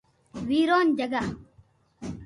[0.47, 1.21] ویرون جگا